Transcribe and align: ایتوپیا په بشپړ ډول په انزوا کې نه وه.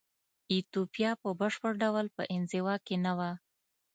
ایتوپیا 0.53 1.11
په 1.21 1.29
بشپړ 1.39 1.71
ډول 1.83 2.05
په 2.15 2.23
انزوا 2.35 2.75
کې 2.85 2.95
نه 3.05 3.13
وه. 3.17 3.31